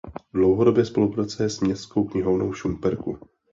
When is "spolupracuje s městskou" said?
0.85-2.03